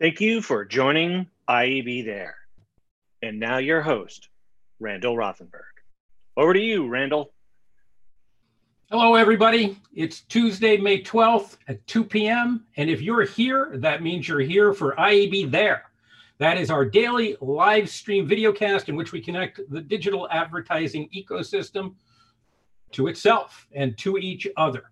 [0.00, 2.34] Thank you for joining IAB There.
[3.20, 4.30] And now your host,
[4.78, 5.60] Randall Rothenberg.
[6.38, 7.34] Over to you, Randall.
[8.90, 9.76] Hello, everybody.
[9.92, 12.64] It's Tuesday, May 12th at 2 p.m.
[12.78, 15.82] And if you're here, that means you're here for IAB There.
[16.38, 21.94] That is our daily live stream videocast in which we connect the digital advertising ecosystem
[22.92, 24.84] to itself and to each other.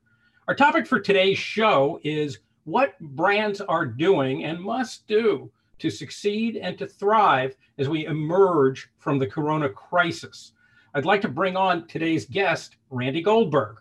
[0.49, 6.57] Our topic for today's show is what brands are doing and must do to succeed
[6.57, 10.53] and to thrive as we emerge from the corona crisis.
[10.93, 13.79] I'd like to bring on today's guest, Randy Goldberg.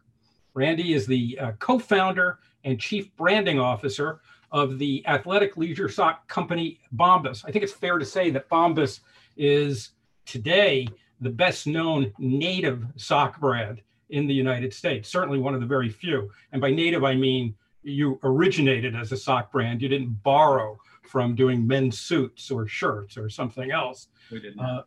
[0.54, 4.22] Randy is the uh, co founder and chief branding officer
[4.54, 7.44] of the athletic leisure sock company Bombas.
[7.46, 9.02] I think it's fair to say that Bombas
[9.36, 9.92] is
[10.26, 10.88] today
[11.20, 13.82] the best known native sock brand
[14.12, 16.32] in the United States, certainly one of the very few.
[16.54, 17.54] And by native, I mean
[17.88, 19.82] you originated as a sock brand.
[19.82, 24.10] You didn't borrow from doing men's suits or shirts or something else.
[24.32, 24.80] We did not.
[24.80, 24.84] Uh,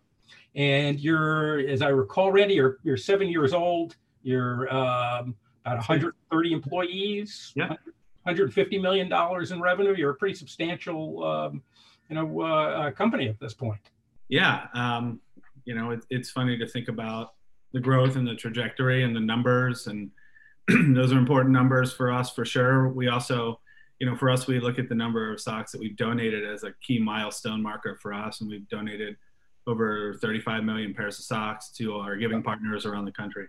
[0.54, 3.96] and you're, as I recall, Randy, you're you're seven years old.
[4.22, 7.52] You're um, about 130 employees.
[7.54, 7.68] Yeah.
[8.24, 9.94] 150 million dollars in revenue.
[9.96, 11.62] You're a pretty substantial, um,
[12.08, 13.80] you know, uh, uh, company at this point.
[14.28, 14.66] Yeah.
[14.74, 15.20] Um,
[15.64, 17.34] you know, it, it's funny to think about
[17.72, 20.10] the growth and the trajectory and the numbers and
[20.94, 22.88] those are important numbers for us for sure.
[22.88, 23.60] We also,
[23.98, 26.64] you know, for us, we look at the number of socks that we've donated as
[26.64, 29.16] a key milestone marker for us, and we've donated
[29.66, 33.46] over 35 million pairs of socks to our giving partners around the country.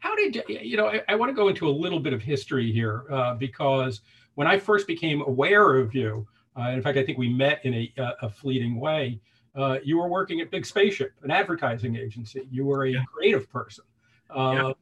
[0.00, 0.88] How did you know?
[0.88, 4.00] I, I want to go into a little bit of history here uh, because
[4.34, 6.26] when I first became aware of you,
[6.58, 9.20] uh, in fact, I think we met in a, a fleeting way.
[9.54, 12.46] Uh, you were working at Big Spaceship, an advertising agency.
[12.50, 13.04] You were a yeah.
[13.12, 13.84] creative person.
[14.34, 14.72] Yeah.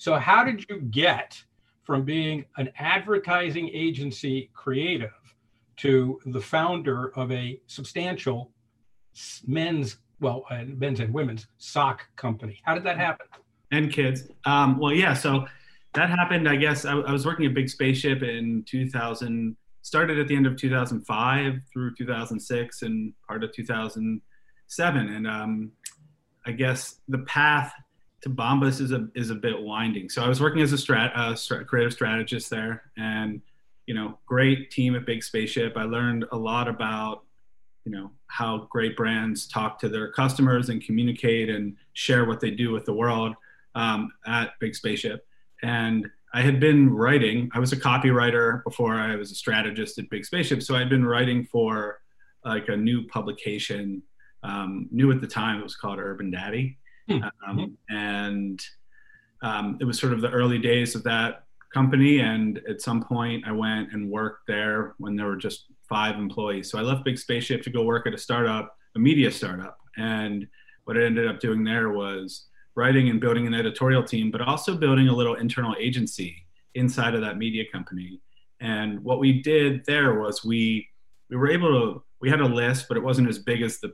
[0.00, 1.44] So, how did you get
[1.82, 5.12] from being an advertising agency creative
[5.76, 8.50] to the founder of a substantial
[9.46, 12.62] men's, well, uh, men's and women's sock company?
[12.64, 13.26] How did that happen?
[13.72, 14.22] And kids.
[14.46, 15.12] Um, well, yeah.
[15.12, 15.44] So
[15.92, 16.48] that happened.
[16.48, 19.54] I guess I, I was working at Big Spaceship in 2000.
[19.82, 25.08] Started at the end of 2005 through 2006 and part of 2007.
[25.14, 25.72] And um,
[26.46, 27.74] I guess the path
[28.28, 30.10] Bombas is a is a bit winding.
[30.10, 33.40] So I was working as a strat, uh, creative strategist there, and
[33.86, 35.76] you know, great team at Big Spaceship.
[35.76, 37.24] I learned a lot about
[37.84, 42.50] you know how great brands talk to their customers and communicate and share what they
[42.50, 43.34] do with the world
[43.74, 45.26] um, at Big Spaceship.
[45.62, 47.50] And I had been writing.
[47.54, 51.06] I was a copywriter before I was a strategist at Big Spaceship, so I'd been
[51.06, 52.00] writing for
[52.44, 54.02] like a new publication.
[54.42, 56.78] Um, new at the time, it was called Urban Daddy
[57.10, 57.24] Hmm.
[57.48, 58.60] Um, and
[59.42, 61.44] um, it was sort of the early days of that
[61.74, 62.20] company.
[62.20, 66.70] And at some point, I went and worked there when there were just five employees.
[66.70, 69.78] So I left Big Spaceship to go work at a startup, a media startup.
[69.96, 70.46] And
[70.84, 74.76] what I ended up doing there was writing and building an editorial team, but also
[74.76, 78.20] building a little internal agency inside of that media company.
[78.60, 80.86] And what we did there was we
[81.28, 83.92] we were able to we had a list, but it wasn't as big as the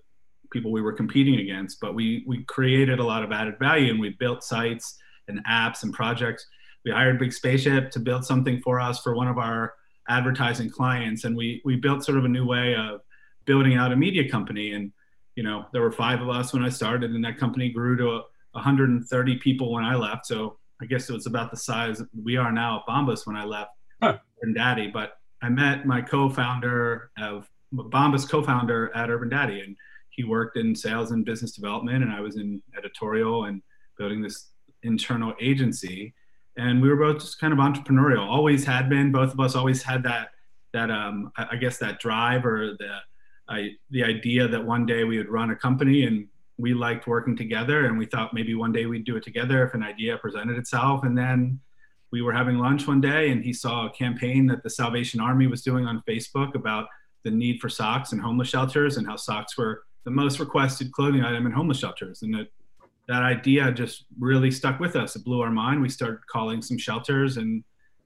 [0.57, 4.01] people we were competing against, but we we created a lot of added value and
[4.01, 6.47] we built sites and apps and projects.
[6.85, 9.75] We hired Big Spaceship to build something for us for one of our
[10.09, 13.01] advertising clients, and we we built sort of a new way of
[13.45, 14.73] building out a media company.
[14.73, 14.93] And
[15.35, 18.23] you know, there were five of us when I started, and that company grew to
[18.53, 20.27] 130 people when I left.
[20.27, 23.45] So I guess it was about the size we are now at Bombas when I
[23.45, 23.71] left
[24.03, 24.19] huh.
[24.43, 24.89] Urban Daddy.
[24.89, 25.13] But
[25.43, 29.77] I met my co-founder of Bombas co-founder at Urban Daddy, and
[30.17, 33.63] he worked in sales and business development, and I was in editorial and
[33.99, 34.49] building this
[34.83, 36.15] internal agency.
[36.57, 38.27] And we were both just kind of entrepreneurial.
[38.27, 39.13] Always had been.
[39.13, 40.31] Both of us always had that
[40.73, 42.99] that um, I guess that drive or the
[43.49, 46.27] I, the idea that one day we would run a company and
[46.59, 49.75] we liked working together and we thought maybe one day we'd do it together if
[49.75, 51.61] an idea presented itself and then
[52.11, 55.47] we were having lunch one day and he saw a campaign that the salvation army
[55.47, 56.89] was doing on facebook about
[57.25, 61.23] the need for socks and homeless shelters and how socks were the most requested clothing
[61.23, 62.23] item in homeless shelters.
[62.23, 62.47] And that,
[63.09, 65.17] that idea just really stuck with us.
[65.17, 65.83] It blew our mind.
[65.83, 67.63] We started calling some shelters and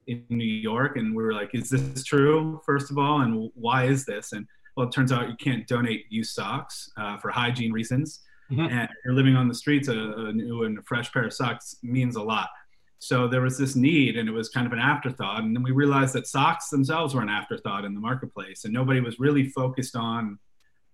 [0.07, 2.59] in New York, and we were like, "Is this true?
[2.65, 6.05] First of all, and why is this?" And well, it turns out you can't donate
[6.09, 8.21] used socks uh, for hygiene reasons,
[8.51, 8.61] mm-hmm.
[8.61, 9.87] and you're living on the streets.
[9.87, 12.49] A, a, new and a fresh pair of socks means a lot.
[12.97, 15.43] So there was this need, and it was kind of an afterthought.
[15.43, 19.01] And then we realized that socks themselves were an afterthought in the marketplace, and nobody
[19.01, 20.39] was really focused on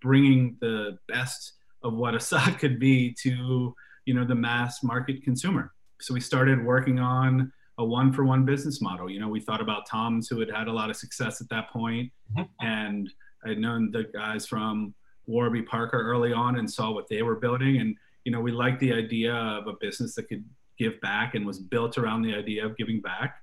[0.01, 1.53] bringing the best
[1.83, 3.73] of what a sock could be to
[4.05, 8.45] you know the mass market consumer so we started working on a one for one
[8.45, 11.41] business model you know we thought about toms who had had a lot of success
[11.41, 12.65] at that point mm-hmm.
[12.65, 13.09] and
[13.45, 14.93] I had known the guys from
[15.25, 17.77] Warby Parker early on and saw what they were building.
[17.77, 20.43] And, you know, we liked the idea of a business that could
[20.77, 23.35] give back and was built around the idea of giving back.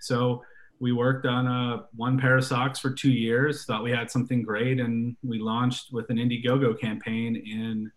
[0.00, 0.42] So
[0.80, 4.42] we worked on a one pair of socks for two years, thought we had something
[4.42, 7.90] great, and we launched with an Indiegogo campaign in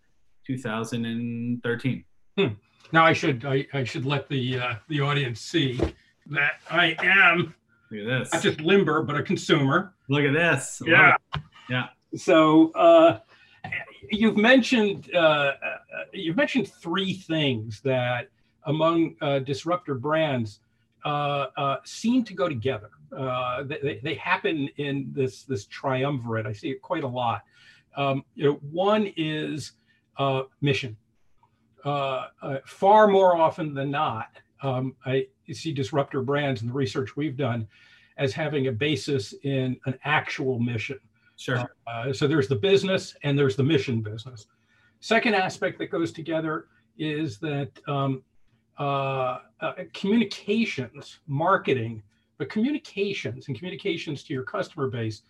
[0.46, 2.04] 2013.
[2.36, 2.46] Hmm.
[2.92, 5.80] Now I should I, I should let the uh, the audience see
[6.26, 7.54] that I am
[7.90, 8.32] Look at this.
[8.32, 9.94] not just limber but a consumer.
[10.08, 10.82] Look at this.
[10.86, 11.16] Yeah.
[11.68, 11.88] Yeah.
[12.14, 13.20] So uh,
[14.10, 15.54] you've mentioned uh, uh,
[16.12, 18.28] you've mentioned three things that
[18.66, 20.60] among uh, disruptor brands
[21.84, 22.90] seem to go together.
[23.16, 26.46] Uh, they, they happen in this this triumvirate.
[26.46, 27.42] I see it quite a lot.
[27.96, 29.72] Um, you know, one is
[30.16, 30.96] uh, mission.
[31.84, 34.28] Uh, uh, far more often than not,
[34.62, 37.66] um, I see disruptor brands in the research we've done
[38.16, 41.00] as having a basis in an actual mission.
[41.36, 41.74] Sure.
[41.86, 44.46] Uh, so there's the business and there's the mission business.
[45.00, 46.66] Second aspect that goes together
[46.96, 48.22] is that um,
[48.78, 52.02] uh, uh, communications, marketing,
[52.38, 55.22] but communications and communications to your customer base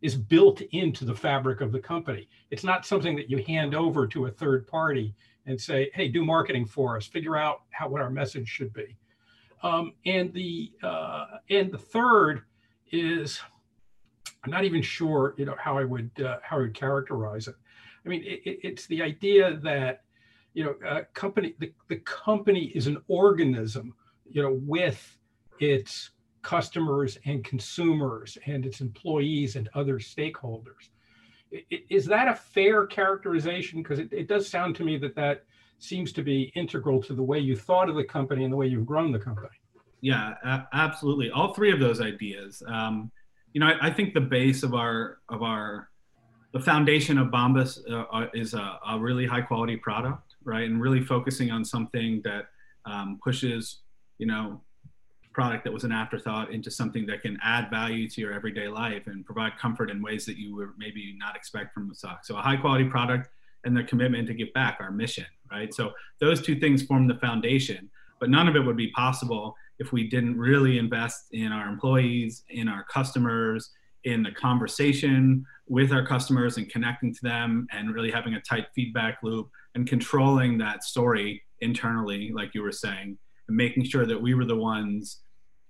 [0.00, 2.28] is built into the fabric of the company.
[2.50, 5.14] It's not something that you hand over to a third party
[5.46, 7.06] and say, "Hey, do marketing for us.
[7.06, 8.96] Figure out how what our message should be."
[9.62, 12.42] Um, and the uh, and the third
[12.92, 13.40] is
[14.44, 17.56] I'm not even sure, you know, how I would uh, how I would characterize it.
[18.04, 20.04] I mean, it, it's the idea that
[20.54, 23.94] you know, a company the, the company is an organism,
[24.28, 25.16] you know, with
[25.60, 26.10] its
[26.42, 30.88] customers and consumers and its employees and other stakeholders.
[31.88, 33.82] Is that a fair characterization?
[33.82, 35.44] Because it, it does sound to me that that
[35.78, 38.66] seems to be integral to the way you thought of the company and the way
[38.66, 39.48] you've grown the company.
[40.00, 40.34] Yeah,
[40.72, 41.30] absolutely.
[41.30, 42.62] All three of those ideas.
[42.66, 43.10] Um,
[43.52, 45.90] you know, I, I, think the base of our of our
[46.52, 50.68] the foundation of Bombas uh, uh, is a, a, really high quality product, right?
[50.68, 52.46] And really focusing on something that
[52.84, 53.78] um, pushes,
[54.18, 54.60] you know,
[55.32, 59.06] product that was an afterthought into something that can add value to your everyday life
[59.06, 62.24] and provide comfort in ways that you would maybe not expect from a sock.
[62.24, 63.28] So a high quality product
[63.64, 65.72] and the commitment to give back, our mission, right?
[65.72, 67.88] So those two things form the foundation,
[68.18, 72.42] but none of it would be possible if we didn't really invest in our employees,
[72.48, 73.70] in our customers,
[74.04, 78.66] in the conversation with our customers and connecting to them and really having a tight
[78.74, 83.16] feedback loop and controlling that story internally, like you were saying,
[83.48, 85.20] and making sure that we were the ones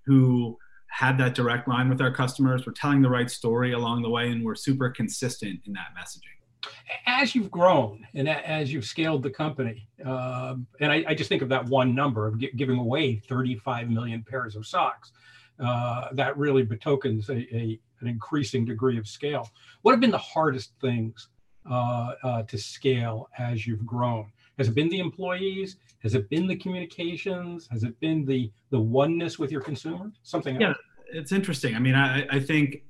[0.07, 0.57] who
[0.91, 4.31] had that direct line with our customers, we're telling the right story along the way,
[4.31, 6.71] and we're super consistent in that messaging.
[7.07, 11.43] As you've grown and as you've scaled the company, um, and I, I, just think
[11.43, 15.13] of that one number of giving away 35 million pairs of socks,
[15.59, 19.51] uh, that really betokens a, a, an increasing degree of scale.
[19.83, 21.29] What have been the hardest things
[21.71, 24.31] uh, uh, to scale as you've grown?
[24.59, 25.77] Has it been the employees?
[26.03, 27.69] Has it been the communications?
[27.71, 30.11] Has it been the the oneness with your consumer?
[30.23, 30.77] Something yeah, else?
[31.13, 31.75] it's interesting.
[31.75, 32.83] I mean, I, I think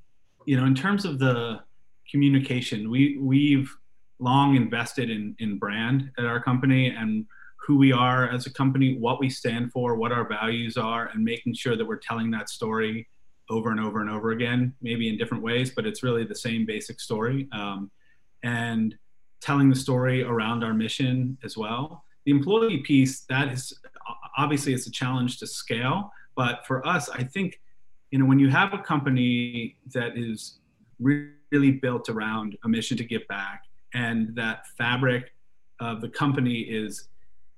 [0.47, 1.61] you know, in terms of the
[2.11, 2.91] communication.
[2.91, 3.75] We we've
[4.19, 7.27] long invested in in brand at our company and
[7.67, 11.23] who we are as a company, what we stand for, what our values are, and
[11.23, 13.07] making sure that we're telling that story
[13.51, 16.65] over and over and over again, maybe in different ways, but it's really the same
[16.65, 17.49] basic story.
[17.53, 17.91] Um,
[18.43, 18.97] and
[19.41, 22.05] telling the story around our mission as well.
[22.25, 23.79] The employee piece, that is
[24.37, 27.61] obviously it's a challenge to scale, but for us, I think,
[28.11, 30.59] you know, when you have a company that is
[30.99, 35.33] really built around a mission to give back and that fabric
[35.81, 37.09] of the company is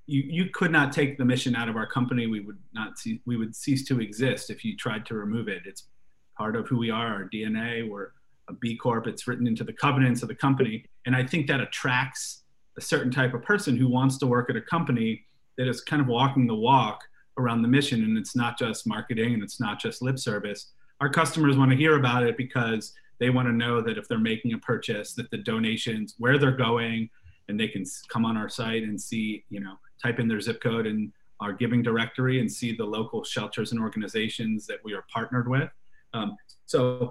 [0.06, 3.20] you, you could not take the mission out of our company we would not see
[3.26, 5.88] we would cease to exist if you tried to remove it it's
[6.36, 8.08] part of who we are our dna we're
[8.48, 10.84] a b corp it's written into the covenants of the company.
[11.06, 12.42] And i think that attracts
[12.76, 15.24] a certain type of person who wants to work at a company
[15.58, 17.02] that is kind of walking the walk
[17.38, 18.02] around the mission.
[18.04, 20.72] And it's not just marketing and it's not just lip service.
[21.00, 24.18] Our customers want to hear about it because they want to know that if they're
[24.18, 27.10] making a purchase that the donations where they're going
[27.48, 30.60] and they can come on our site and see you know type in their zip
[30.62, 35.04] code and our giving directory and see the local shelters and organizations that we are
[35.12, 35.68] partnered with
[36.14, 37.10] um, so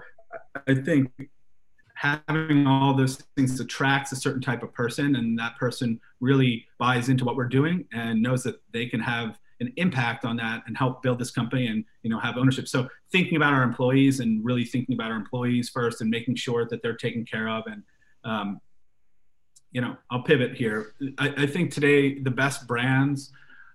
[0.67, 1.11] i think
[2.01, 7.09] having all those things attracts a certain type of person and that person really buys
[7.09, 10.75] into what we're doing and knows that they can have an impact on that and
[10.75, 12.67] help build this company and you know have ownership.
[12.67, 16.65] So thinking about our employees and really thinking about our employees first and making sure
[16.67, 17.83] that they're taken care of and
[18.23, 18.59] um,
[19.71, 20.93] you know i'll pivot here.
[21.19, 23.31] I, I think today the best brands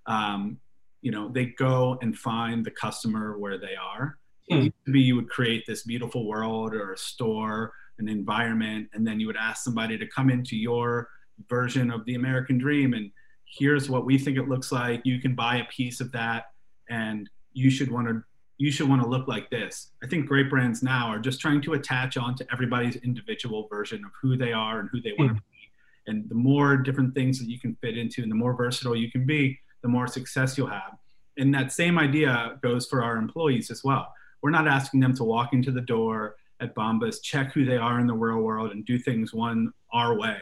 [0.06, 0.58] um,
[1.00, 4.18] you know they go and find the customer where they are
[4.50, 4.72] mm.
[4.92, 9.26] be you would create this beautiful world or a store an environment, and then you
[9.26, 11.08] would ask somebody to come into your
[11.48, 13.10] version of the American dream and
[13.46, 15.00] here's what we think it looks like.
[15.04, 16.46] You can buy a piece of that,
[16.90, 18.22] and you should want to
[18.58, 19.92] you should want to look like this.
[20.02, 24.02] I think great brands now are just trying to attach on to everybody's individual version
[24.02, 25.70] of who they are and who they want to be.
[26.06, 29.10] And the more different things that you can fit into and the more versatile you
[29.10, 30.96] can be, the more success you'll have.
[31.36, 34.10] And that same idea goes for our employees as well.
[34.42, 38.00] We're not asking them to walk into the door at Bombas, check who they are
[38.00, 40.38] in the real world, and do things one our way.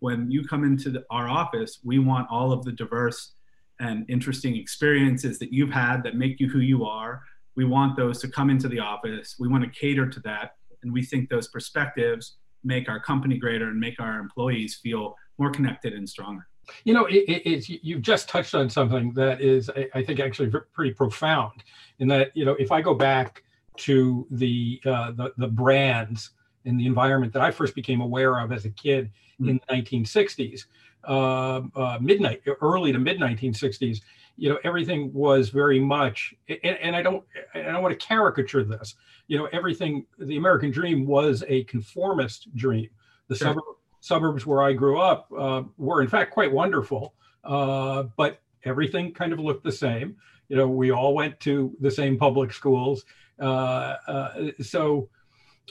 [0.00, 3.32] When you come into the, our office, we want all of the diverse
[3.80, 7.22] and interesting experiences that you've had that make you who you are.
[7.56, 9.36] We want those to come into the office.
[9.38, 10.56] We want to cater to that.
[10.82, 15.50] And we think those perspectives make our company greater and make our employees feel more
[15.50, 16.46] connected and stronger.
[16.84, 20.92] You know, it, it's you've just touched on something that is, I, think, actually pretty
[20.92, 21.64] profound.
[21.98, 23.42] In that, you know, if I go back
[23.76, 26.30] to the uh, the, the brands
[26.64, 29.50] in the environment that I first became aware of as a kid mm-hmm.
[29.50, 30.64] in the 1960s,
[31.06, 34.00] uh, uh, midnight, early to mid 1960s,
[34.36, 37.22] you know, everything was very much, and, and I don't,
[37.54, 38.96] I don't want to caricature this.
[39.28, 42.88] You know, everything, the American dream was a conformist dream.
[43.28, 43.48] The sure.
[43.48, 43.64] suburb,
[44.04, 49.32] suburbs where I grew up uh, were, in fact, quite wonderful, uh, but everything kind
[49.32, 50.16] of looked the same.
[50.48, 53.06] You know, we all went to the same public schools.
[53.40, 55.08] Uh, uh so,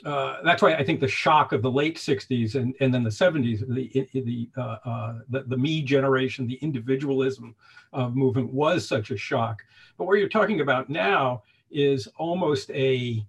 [0.04, 3.12] uh, that's why I think the shock of the late '60s and, and then the
[3.12, 4.50] '70s, the the,
[5.30, 7.56] the, the me generation, the individualism
[7.94, 9.64] movement was such a shock.
[9.96, 13.24] But what you're talking about now is almost a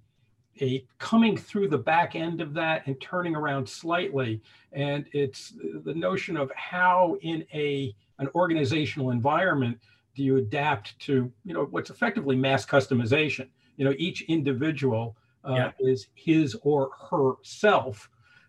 [0.60, 4.40] a coming through the back end of that and turning around slightly.
[4.72, 9.78] And it's the notion of how in a an organizational environment
[10.14, 13.48] do you adapt to you know what's effectively mass customization.
[13.76, 15.70] You know, each individual uh, yeah.
[15.80, 18.08] is his or herself,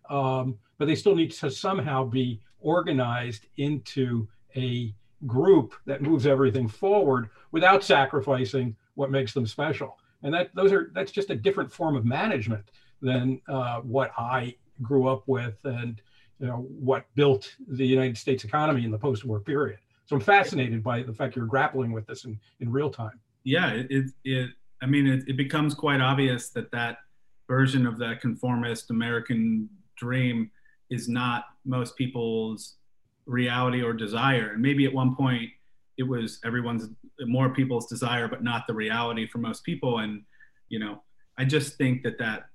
[0.09, 4.93] um, but they still need to somehow be organized into a
[5.25, 9.97] group that moves everything forward without sacrificing what makes them special.
[10.25, 12.65] And that those are that's just a different form of management
[13.01, 16.01] than uh, what I grew up with and
[16.39, 19.79] you know what built the United States economy in the post-war period.
[20.07, 23.19] So I'm fascinated by the fact you're grappling with this in, in real time.
[23.43, 24.49] Yeah, it, it
[24.81, 26.97] I mean, it, it becomes quite obvious that that
[27.47, 30.51] version of that conformist American dream
[30.89, 32.75] is not most people's
[33.25, 34.51] reality or desire.
[34.53, 35.49] And maybe at one point
[35.97, 36.89] it was everyone's
[37.21, 39.99] more people's desire, but not the reality for most people.
[39.99, 40.23] And
[40.69, 41.01] you know,
[41.37, 42.45] I just think that that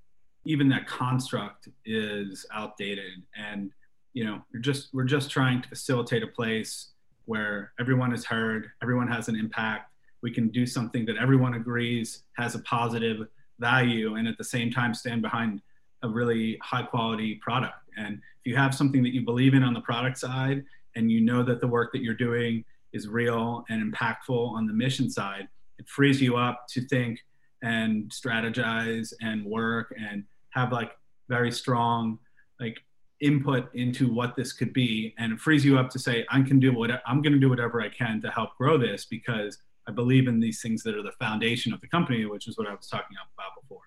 [0.44, 3.22] even that construct is outdated.
[3.36, 3.70] And
[4.12, 6.90] you know, we're just we're just trying to facilitate a place
[7.26, 9.90] where everyone is heard, everyone has an impact,
[10.22, 13.26] we can do something that everyone agrees has a positive
[13.58, 15.60] value and at the same time stand behind
[16.02, 17.74] a really high quality product.
[17.96, 20.64] And if you have something that you believe in on the product side
[20.96, 24.72] and you know that the work that you're doing is real and impactful on the
[24.72, 27.18] mission side, it frees you up to think
[27.62, 30.92] and strategize and work and have like
[31.28, 32.18] very strong
[32.58, 32.78] like
[33.20, 36.58] input into what this could be and it frees you up to say i can
[36.58, 39.58] do what i'm going to do whatever i can to help grow this because
[39.90, 42.68] I believe in these things that are the foundation of the company, which is what
[42.68, 43.82] I was talking about before.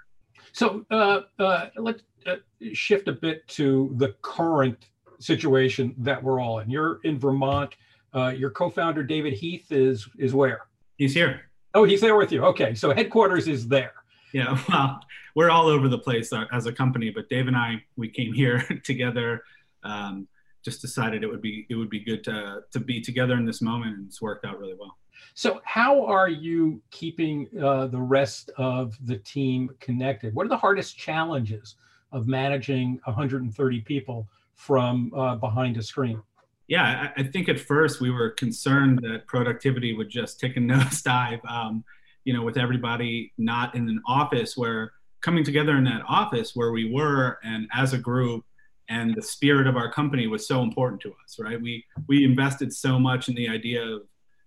[0.52, 2.36] So uh, uh, let's uh,
[2.74, 4.86] shift a bit to the current
[5.20, 6.70] situation that we're all in.
[6.70, 7.76] You're in Vermont.
[8.14, 10.68] Uh, your co-founder David Heath is is where?
[10.98, 11.42] He's here.
[11.74, 12.44] Oh, he's there with you.
[12.46, 13.94] Okay, so headquarters is there.
[14.32, 15.00] Yeah, well,
[15.36, 18.34] we're all over the place uh, as a company, but Dave and I we came
[18.34, 19.44] here together.
[19.84, 20.28] Um,
[20.64, 23.62] just decided it would be it would be good to to be together in this
[23.62, 24.98] moment, and it's worked out really well.
[25.36, 30.36] So, how are you keeping uh, the rest of the team connected?
[30.36, 31.76] What are the hardest challenges
[32.12, 36.22] of managing 130 people from uh, behind a screen?
[36.68, 40.60] Yeah, I, I, think at first we were concerned that productivity would just take a
[40.62, 41.44] nosedive.
[41.50, 41.84] Um,
[42.24, 44.94] you know, with everybody not in an office where
[45.24, 48.46] coming together in that office where we were and as a group
[48.90, 52.72] and the spirit of our company was so important to us right we we invested
[52.72, 54.02] so much in the idea of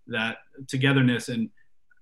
[0.06, 1.48] that togetherness and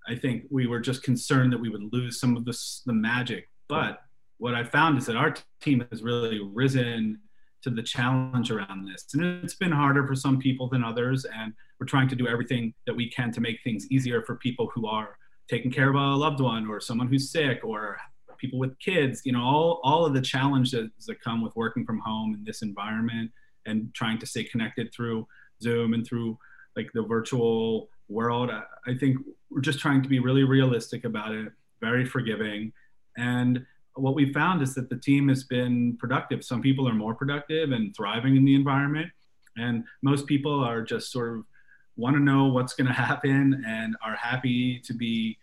[0.09, 3.49] i think we were just concerned that we would lose some of the, the magic
[3.69, 4.01] but
[4.39, 7.19] what i found is that our team has really risen
[7.65, 11.53] to the challenge around this and it's been harder for some people than others and
[11.79, 14.87] we're trying to do everything that we can to make things easier for people who
[14.87, 15.19] are
[15.49, 17.99] taking care of a loved one or someone who's sick or
[18.39, 21.99] people with kids you know all, all of the challenges that come with working from
[22.01, 23.31] home in this environment
[23.67, 25.27] and trying to stay connected through
[25.63, 26.39] zoom and through
[26.77, 28.51] like the virtual world.
[28.51, 29.19] I think
[29.51, 32.73] we're just trying to be really realistic about it, very forgiving.
[33.17, 36.45] And what we found is that the team has been productive.
[36.45, 39.09] Some people are more productive and thriving in the environment,
[39.57, 41.45] and most people are just sort of
[41.97, 45.39] want to know what's going to happen and are happy to be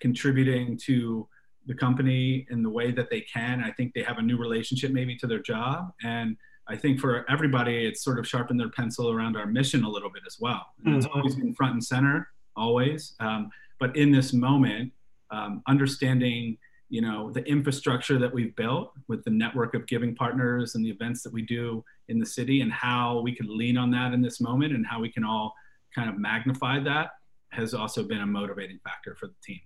[0.00, 1.28] contributing to
[1.66, 3.62] the company in the way that they can.
[3.62, 5.92] I think they have a new relationship maybe to their job.
[6.02, 6.36] And
[6.68, 10.10] I think for everybody, it's sort of sharpened their pencil around our mission a little
[10.10, 10.66] bit as well.
[10.84, 10.96] Mm-hmm.
[10.96, 13.14] It's always been front and center, always.
[13.20, 14.92] Um, but in this moment,
[15.30, 16.56] um, understanding
[16.90, 20.90] you know the infrastructure that we've built with the network of giving partners and the
[20.90, 24.20] events that we do in the city and how we can lean on that in
[24.20, 25.54] this moment and how we can all
[25.94, 27.12] kind of magnify that
[27.50, 29.60] has also been a motivating factor for the team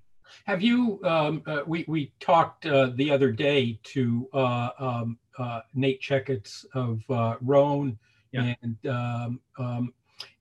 [0.45, 5.61] have you um, uh, we, we talked uh, the other day to uh, um, uh,
[5.75, 7.99] nate checketts of uh, Rhone
[8.33, 8.54] yeah.
[8.62, 9.95] and um, um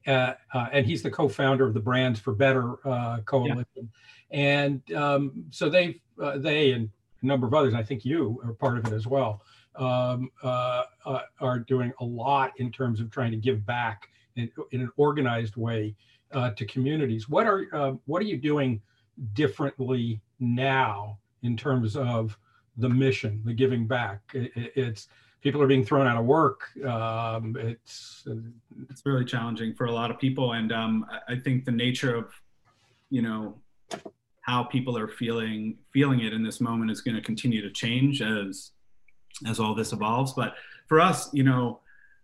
[0.06, 0.34] uh,
[0.74, 2.75] and he's the co-founder of the brands for better
[3.25, 3.84] coalition yeah.
[4.34, 6.02] And um, so they
[6.38, 6.90] they and
[7.22, 9.42] a number of others i think you are part of it as well
[9.75, 14.92] um, are doing a lot in terms of trying to give back in, in an
[14.98, 15.96] organized way
[16.34, 17.30] uh, to communities.
[17.30, 18.82] What are uh, what are you doing
[19.34, 22.38] differently now in terms of
[22.78, 24.22] the mission, the giving back?
[24.34, 25.08] It, it's
[25.42, 26.75] people are being thrown out of work.
[26.86, 28.36] Um, it's uh,
[28.90, 32.34] it's really challenging for a lot of people, and um, I think the nature of
[33.10, 33.60] you know
[34.44, 38.22] how people are feeling feeling it in this moment is going to continue to change
[38.22, 38.72] as
[39.48, 40.34] as all this evolves.
[40.34, 40.56] But
[40.88, 41.80] for us, you know,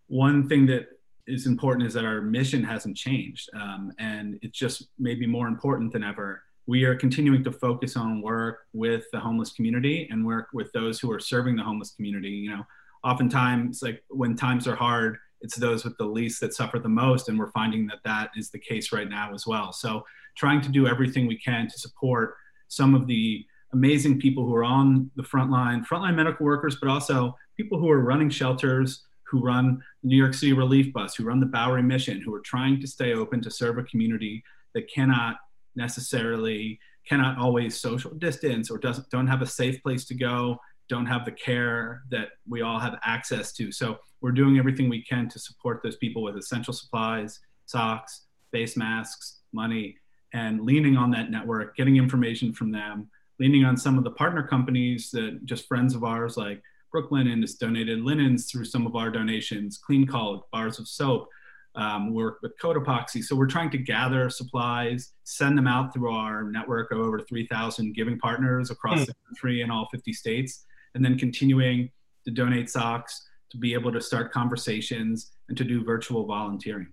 [0.07, 0.87] one thing that
[1.27, 5.91] is important is that our mission hasn't changed, um, and it's just maybe more important
[5.91, 6.43] than ever.
[6.67, 10.99] We are continuing to focus on work with the homeless community and work with those
[10.99, 12.29] who are serving the homeless community.
[12.29, 12.67] You know,
[13.03, 17.29] oftentimes, like when times are hard, it's those with the least that suffer the most,
[17.29, 19.71] and we're finding that that is the case right now as well.
[19.71, 20.05] So,
[20.37, 22.35] trying to do everything we can to support
[22.67, 26.89] some of the amazing people who are on the front line, frontline medical workers, but
[26.89, 31.23] also people who are running shelters, who run the New York City Relief Bus, who
[31.23, 34.91] run the Bowery Mission, who are trying to stay open to serve a community that
[34.91, 35.37] cannot
[35.75, 41.05] necessarily cannot always social distance or doesn't don't have a safe place to go don't
[41.05, 43.71] have the care that we all have access to.
[43.71, 48.75] So we're doing everything we can to support those people with essential supplies socks face
[48.75, 49.95] masks money
[50.33, 54.43] and leaning on that network getting information from them leaning on some of the partner
[54.43, 56.61] companies that just friends of ours like
[56.93, 61.27] Brooklinen has donated linens through some of our donations, Clean Call, bars of soap,
[61.75, 63.23] um, work with Cotopaxi.
[63.23, 67.95] So we're trying to gather supplies, send them out through our network of over 3,000
[67.95, 69.05] giving partners across mm.
[69.05, 70.65] the country in all 50 states,
[70.95, 71.91] and then continuing
[72.25, 76.87] to donate socks, to be able to start conversations, and to do virtual volunteering.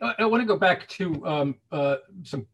[0.00, 2.46] I, I want to go back to um, uh, some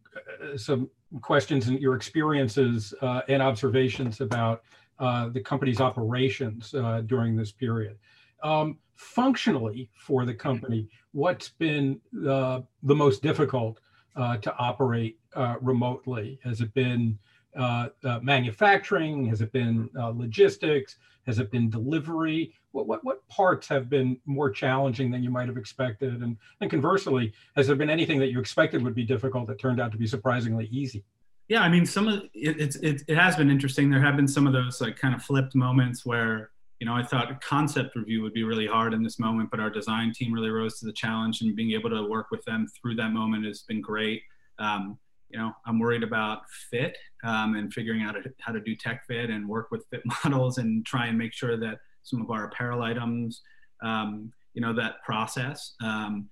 [0.56, 4.62] some questions and your experiences uh, and observations about
[4.98, 7.96] uh, the company's operations uh, during this period.
[8.42, 13.80] Um, functionally, for the company, what's been uh, the most difficult
[14.16, 16.38] uh, to operate uh, remotely?
[16.44, 17.18] Has it been
[17.56, 19.26] Uh, uh, manufacturing?
[19.26, 20.96] Has it been uh, logistics?
[21.26, 22.54] Has it been delivery?
[22.72, 26.22] What, what, what parts have been more challenging than you might have expected?
[26.22, 29.80] And, and conversely, has there been anything that you expected would be difficult that turned
[29.80, 31.04] out to be surprisingly easy?
[31.50, 33.90] yeah, I mean, some of it, it's it, it has been interesting.
[33.90, 37.02] There have been some of those like kind of flipped moments where you know I
[37.02, 40.50] thought concept review would be really hard in this moment, but our design team really
[40.50, 43.62] rose to the challenge, and being able to work with them through that moment has
[43.62, 44.22] been great.
[44.60, 44.96] Um,
[45.30, 49.30] you know, I'm worried about fit um, and figuring out how to do tech fit
[49.30, 52.82] and work with fit models and try and make sure that some of our apparel
[52.82, 53.42] items,
[53.82, 56.28] um, you know, that process um,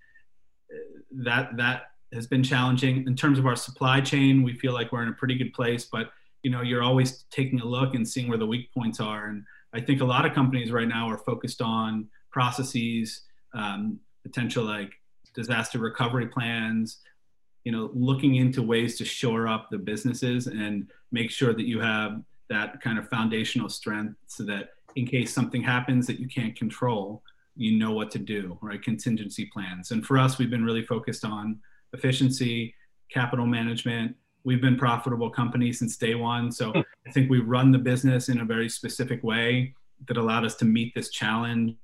[1.13, 1.83] that that
[2.13, 4.43] has been challenging in terms of our supply chain.
[4.43, 6.11] We feel like we're in a pretty good place, but
[6.43, 9.27] you know, you're always taking a look and seeing where the weak points are.
[9.27, 13.23] And I think a lot of companies right now are focused on processes,
[13.55, 14.93] um, potential like
[15.35, 16.99] disaster recovery plans,
[17.65, 21.81] you know, looking into ways to shore up the businesses and make sure that you
[21.81, 26.57] have that kind of foundational strength so that in case something happens that you can't
[26.57, 27.23] control,
[27.57, 28.83] you know what to do, right?
[28.83, 29.91] Contingency plans.
[29.91, 31.59] And for us, we've been really focused on
[31.93, 32.75] efficiency,
[33.11, 34.15] capital management.
[34.45, 36.51] We've been profitable company since day one.
[36.53, 36.81] So hmm.
[37.07, 39.75] I think we run the business in a very specific way
[40.07, 41.77] that allowed us to meet this challenge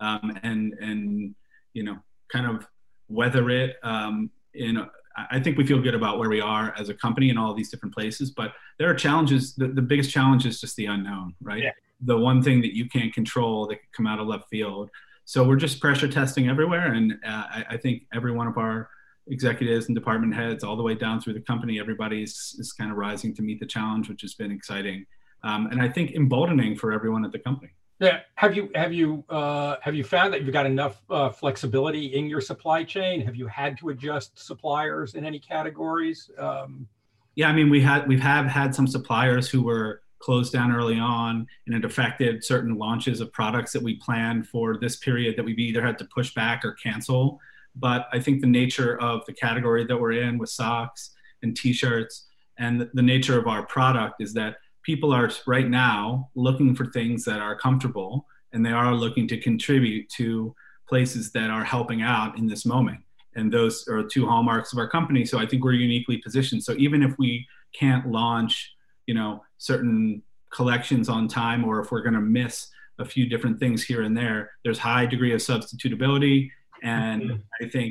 [0.00, 1.34] um, and and
[1.72, 1.98] you know
[2.32, 2.66] kind of
[3.08, 3.76] weather it.
[3.82, 4.90] Um, in a,
[5.30, 7.70] I think we feel good about where we are as a company in all these
[7.70, 8.30] different places.
[8.30, 9.54] But there are challenges.
[9.54, 11.62] The, the biggest challenge is just the unknown, right?
[11.62, 11.70] Yeah.
[12.00, 14.90] The one thing that you can't control that could come out of left field.
[15.24, 18.88] So we're just pressure testing everywhere, and uh, I, I think every one of our
[19.26, 22.96] executives and department heads all the way down through the company everybody's is kind of
[22.96, 25.04] rising to meet the challenge which has been exciting
[25.42, 27.70] um, and I think emboldening for everyone at the company.
[28.00, 28.20] Yeah.
[28.36, 32.26] Have you have you uh, have you found that you've got enough uh, flexibility in
[32.26, 33.20] your supply chain?
[33.22, 36.30] Have you had to adjust suppliers in any categories?
[36.38, 36.86] Um,
[37.34, 40.98] yeah, I mean, we had we have had some suppliers who were closed down early
[40.98, 45.44] on, and it affected certain launches of products that we planned for this period that
[45.44, 47.40] we've either had to push back or cancel.
[47.74, 51.10] But I think the nature of the category that we're in with socks
[51.42, 52.26] and t-shirts,
[52.58, 54.56] and the nature of our product is that
[54.88, 58.24] people are right now looking for things that are comfortable
[58.54, 60.54] and they are looking to contribute to
[60.88, 62.98] places that are helping out in this moment.
[63.36, 65.26] And those are two hallmarks of our company.
[65.26, 66.64] So i think we're uniquely positioned.
[66.64, 68.72] So even if we can't launch
[69.06, 73.60] you know certain collections on time or if we're going to miss a few different
[73.60, 76.48] things here and there there's high degree of substitutability.
[76.82, 77.64] And mm-hmm.
[77.64, 77.90] i think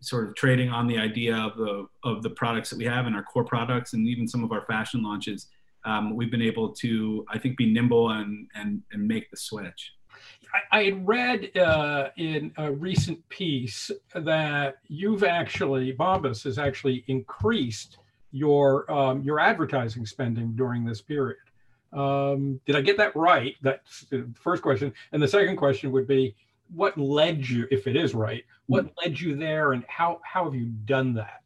[0.00, 3.14] sort of trading on the idea of the of the products that we have and
[3.14, 5.46] our core products and even some of our fashion launches
[5.84, 9.94] um, we've been able to, I think, be nimble and and and make the switch.
[10.54, 17.04] I, I had read uh, in a recent piece that you've actually, Bombas has actually
[17.08, 17.98] increased
[18.30, 21.38] your um, your advertising spending during this period.
[21.92, 23.54] Um, did I get that right?
[23.62, 24.92] That's the first question.
[25.12, 26.34] And the second question would be,
[26.74, 30.54] what led you, if it is right, what led you there, and how how have
[30.54, 31.41] you done that?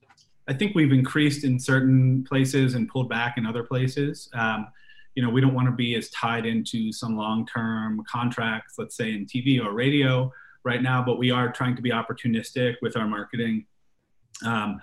[0.48, 4.28] I think we've increased in certain places and pulled back in other places.
[4.35, 4.68] Um,
[5.14, 9.12] you know, we don't want to be as tied into some long-term contracts, let's say
[9.12, 10.30] in TV or radio
[10.62, 13.66] right now, but we are trying to be opportunistic with our marketing.
[14.44, 14.80] Um,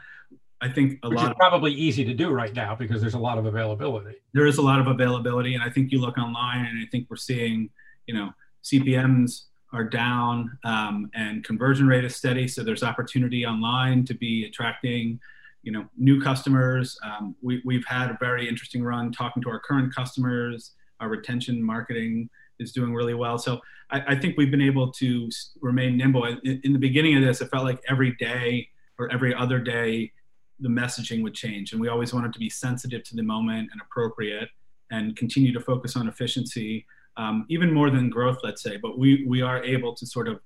[0.60, 3.20] I think a Which lot is probably easy to do right now because there's a
[3.20, 4.16] lot of availability.
[4.34, 7.08] There is a lot of availability, and I think you look online, and I think
[7.10, 7.70] we're seeing,
[8.08, 8.32] you know,
[8.64, 12.48] CPMS are down, um, and conversion rate is steady.
[12.48, 15.20] So there's opportunity online to be attracting
[15.64, 16.98] you know new customers.
[17.04, 20.74] Um, we, we've had a very interesting run talking to our current customers.
[21.00, 23.38] Our retention marketing is doing really well.
[23.38, 25.30] So I, I think we've been able to
[25.62, 26.26] remain nimble.
[26.26, 30.12] In, in, the beginning of this, it felt like every day or every other day,
[30.60, 33.82] the messaging would change, and we always wanted to be sensitive to the moment and
[33.82, 34.50] appropriate,
[34.92, 36.86] and continue to focus on efficiency,
[37.18, 38.78] um, even more than growth, let's say.
[38.78, 40.40] But we we are able to sort of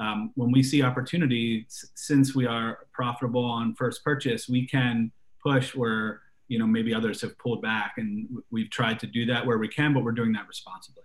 [0.00, 5.74] um, when we see opportunities, since we are profitable on first purchase, we can push
[5.74, 9.58] where you know maybe others have pulled back, and we've tried to do that where
[9.58, 11.04] we can, but we're doing that responsibly.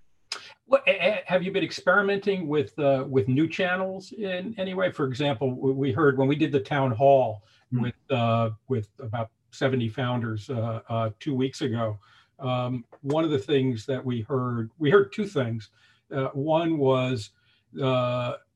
[0.68, 0.88] What,
[1.28, 4.92] have you been experimenting with uh, with new channels in any way?
[4.92, 7.84] For example, we heard when we did the town hall mm-hmm.
[7.84, 12.00] with uh, with about 70 founders uh, uh, two weeks ago.
[12.40, 15.70] Um, one of the things that we heard, we heard two things.
[16.14, 17.32] Uh, one was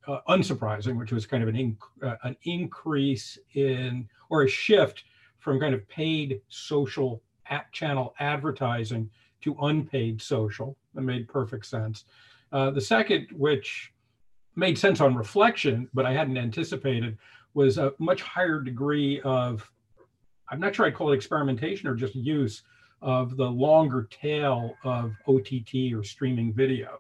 [0.09, 5.03] uh, unsurprising, which was kind of an, inc- uh, an increase in or a shift
[5.37, 9.09] from kind of paid social app channel advertising
[9.41, 10.75] to unpaid social.
[10.95, 12.05] That made perfect sense.
[12.51, 13.93] Uh, the second, which
[14.55, 17.17] made sense on reflection, but I hadn't anticipated,
[17.53, 19.69] was a much higher degree of,
[20.49, 22.63] I'm not sure I'd call it experimentation or just use
[23.01, 26.99] of the longer tail of OTT or streaming video.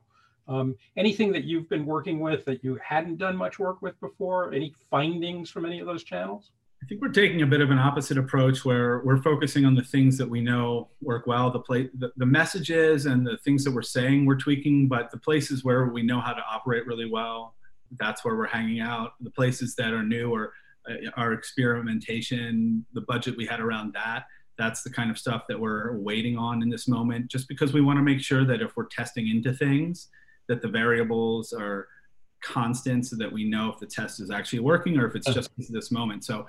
[0.49, 4.51] Um, anything that you've been working with that you hadn't done much work with before?
[4.51, 6.51] Any findings from any of those channels?
[6.81, 9.83] I think we're taking a bit of an opposite approach where we're focusing on the
[9.83, 13.71] things that we know work well, the, play, the, the messages and the things that
[13.71, 17.53] we're saying we're tweaking, but the places where we know how to operate really well,
[17.99, 19.11] that's where we're hanging out.
[19.19, 20.53] The places that are new or
[20.89, 24.23] uh, our experimentation, the budget we had around that,
[24.57, 27.81] that's the kind of stuff that we're waiting on in this moment, just because we
[27.81, 30.07] want to make sure that if we're testing into things,
[30.49, 31.87] that the variables are
[32.41, 35.49] constant so that we know if the test is actually working or if it's just
[35.69, 36.25] this moment.
[36.25, 36.45] So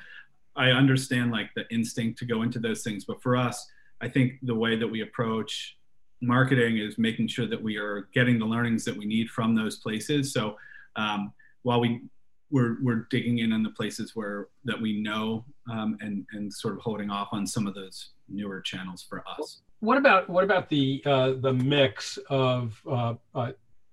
[0.56, 3.68] I understand like the instinct to go into those things, but for us,
[4.00, 5.76] I think the way that we approach
[6.20, 9.78] marketing is making sure that we are getting the learnings that we need from those
[9.78, 10.32] places.
[10.32, 10.56] So
[10.96, 11.32] um,
[11.62, 12.02] while we
[12.50, 16.74] we're, we're digging in on the places where that we know um, and and sort
[16.74, 19.60] of holding off on some of those newer channels for us.
[19.78, 23.52] What about what about the uh, the mix of uh, uh,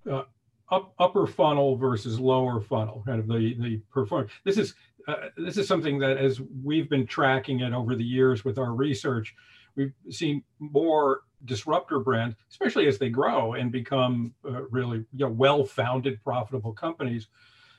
[0.10, 0.24] uh,
[0.70, 4.28] up, upper funnel versus lower funnel, kind of the the perform.
[4.44, 4.76] This is
[5.08, 8.74] uh, this is something that as we've been tracking it over the years with our
[8.74, 9.34] research,
[9.76, 15.30] we've seen more disruptor brands, especially as they grow and become uh, really you know,
[15.30, 17.28] well-founded, profitable companies,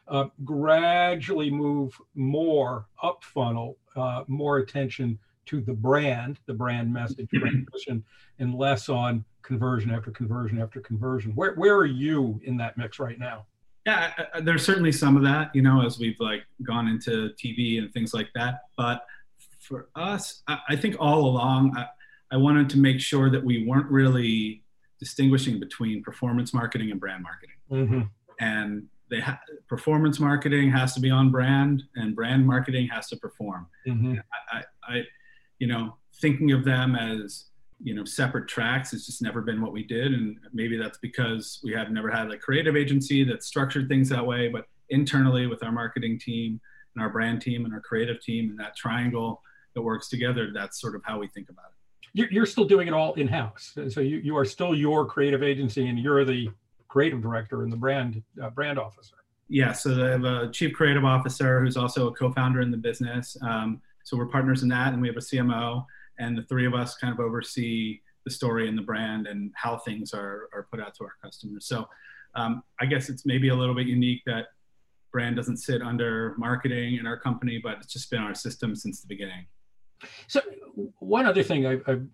[0.07, 7.29] uh, gradually move more up funnel, uh, more attention to the brand, the brand message,
[7.31, 8.05] brand mission,
[8.39, 11.33] and less on conversion after conversion after conversion.
[11.35, 13.47] Where where are you in that mix right now?
[13.87, 17.91] Yeah, there's certainly some of that, you know, as we've like gone into TV and
[17.93, 18.61] things like that.
[18.77, 19.07] But
[19.61, 21.87] for us, I, I think all along, I,
[22.31, 24.63] I wanted to make sure that we weren't really
[25.01, 27.57] distinguishing between performance marketing and brand marketing.
[27.71, 28.01] Mm-hmm.
[28.41, 33.17] And they ha- performance marketing has to be on brand, and brand marketing has to
[33.17, 33.69] perform.
[33.87, 34.17] Mm-hmm.
[34.53, 35.03] I, I,
[35.59, 37.47] you know, thinking of them as
[37.83, 41.61] you know separate tracks has just never been what we did, and maybe that's because
[41.63, 44.49] we have never had a creative agency that structured things that way.
[44.49, 46.61] But internally, with our marketing team
[46.95, 49.43] and our brand team and our creative team, and that triangle
[49.75, 52.09] that works together, that's sort of how we think about it.
[52.15, 55.43] You're, you're still doing it all in house, so you, you are still your creative
[55.43, 56.49] agency, and you're the
[56.89, 59.15] creative director and the brand uh, brand officer.
[59.49, 63.37] Yeah, so they have a chief creative officer who's also a co-founder in the business.
[63.43, 65.85] Um, so we're partners in that, and we have a CMO,
[66.19, 69.77] and the three of us kind of oversee the story and the brand and how
[69.79, 71.67] things are are put out to our customers.
[71.67, 71.89] So
[72.35, 74.47] um, I guess it's maybe a little bit unique that
[75.13, 79.01] brand doesn't sit under marketing in our company, but it's just been our system since
[79.01, 79.47] the beginning.
[80.27, 80.41] So
[80.99, 82.11] one other thing I, I'm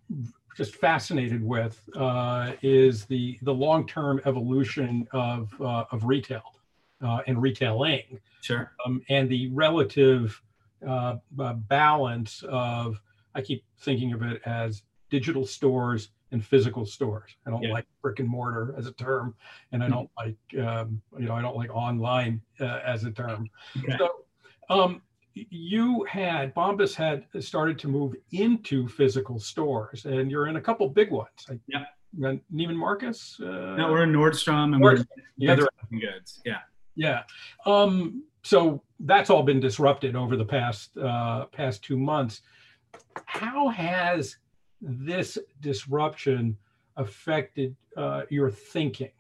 [0.57, 6.43] just fascinated with uh, is the the long term evolution of uh, of retail
[7.05, 8.73] uh, and retailing, Sure.
[8.87, 10.40] um, and the relative
[10.87, 13.01] uh, uh, balance of
[13.35, 17.37] I keep thinking of it as digital stores and physical stores.
[17.47, 17.73] I don't Yeah.
[17.73, 19.35] like brick and mortar as a term,
[19.73, 23.49] and I don't like um, you know I don't like online uh, as a term.
[23.79, 23.97] Okay.
[23.99, 24.25] So,
[24.70, 25.03] um,
[25.35, 30.88] you had Bombas had started to move into physical stores, and you're in a couple
[30.88, 31.29] big ones.
[31.49, 31.85] Like, Yeah.
[32.16, 33.40] Neiman Marcus.
[33.40, 35.07] Uh, No, we're in Nordstrom and Nordstrom.
[35.16, 35.68] we're yeah, they're-
[36.01, 36.40] goods.
[36.44, 36.61] Yeah.
[36.94, 37.23] yeah.
[37.66, 42.42] Um, so that's all been disrupted over the past uh, past two months.
[43.24, 44.37] How has
[44.80, 46.57] this disruption
[46.96, 49.12] affected uh, your thinking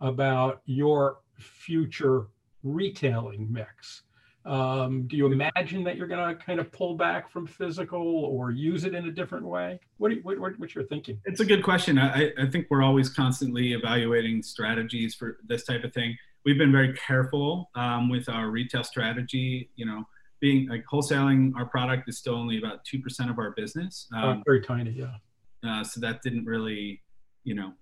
[0.00, 2.28] about your future
[2.62, 4.02] retailing mix?
[4.46, 8.50] Um, do you imagine that you're going to kind of pull back from physical or
[8.50, 9.78] use it in a different way?
[9.98, 11.20] What, you, what what's your thinking?
[11.26, 11.98] It's a good question.
[11.98, 16.16] I, I think we're always constantly evaluating strategies for this type of thing.
[16.44, 19.68] We've been very careful um, with our retail strategy.
[19.76, 20.04] You know,
[20.40, 24.26] being like wholesaling our product is still only about two percent of our business, Uh,
[24.26, 25.16] um, very tiny, yeah.
[25.68, 27.02] uh, so that didn't really,
[27.44, 27.72] you know,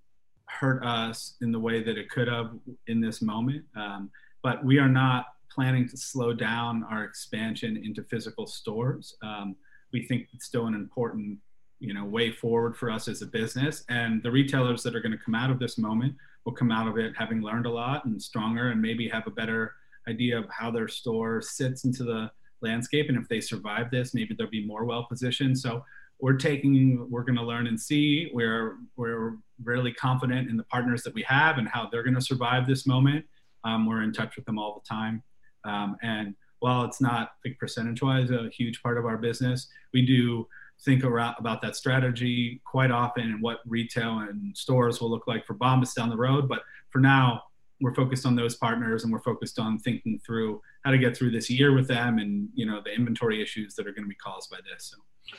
[0.46, 2.50] hurt us in the way that it could have
[2.86, 3.64] in this moment.
[3.76, 4.10] Um,
[4.42, 9.16] but we are not planning to slow down our expansion into physical stores.
[9.22, 9.56] Um,
[9.92, 11.38] we think it's still an important,
[11.80, 13.84] you know, way forward for us as a business.
[13.88, 16.88] And the retailers that are going to come out of this moment will come out
[16.88, 19.74] of it having learned a lot and stronger, and maybe have a better
[20.08, 23.08] idea of how their store sits into the landscape.
[23.08, 25.58] And if they survive this, maybe they'll be more well positioned.
[25.58, 25.84] So
[26.20, 28.30] we're taking, we're going to learn and see.
[28.32, 32.20] We're we're really confident in the partners that we have and how they're going to
[32.20, 33.24] survive this moment.
[33.64, 35.22] Um, we're in touch with them all the time.
[35.64, 40.04] Um, and while it's not big percentage wise a huge part of our business, we
[40.04, 40.46] do
[40.84, 45.44] think around, about that strategy quite often and what retail and stores will look like
[45.44, 46.48] for Bombas down the road.
[46.48, 47.42] But for now,
[47.80, 51.30] we're focused on those partners and we're focused on thinking through how to get through
[51.30, 54.16] this year with them and you know the inventory issues that are going to be
[54.16, 54.86] caused by this.
[54.86, 54.96] So.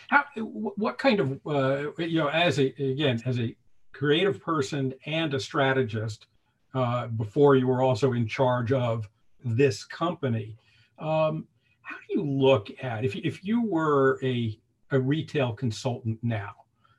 [0.10, 3.56] How, what kind of, uh, you know, as a, again, as a
[3.92, 6.28] creative person and a strategist,
[6.74, 9.10] uh, before you were also in charge of
[9.44, 10.58] this company,
[11.00, 11.48] um,
[11.82, 14.60] how do you look at, if, if you were a,
[14.92, 16.54] a retail consultant now,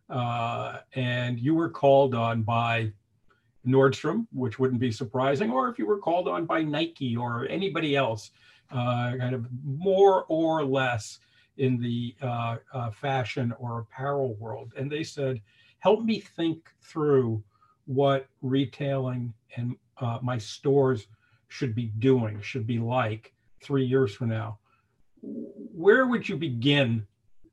[0.08, 2.92] uh, and you were called on by
[3.66, 7.96] Nordstrom, which wouldn't be surprising, or if you were called on by Nike or anybody
[7.96, 8.30] else,
[8.70, 11.18] uh, kind of more or less
[11.56, 14.72] in the uh, uh, fashion or apparel world.
[14.76, 15.40] And they said,
[15.80, 17.42] help me think through
[17.86, 21.06] what retailing and uh, my stores
[21.48, 24.58] should be doing, should be like three years from now.
[25.22, 27.06] Where would you begin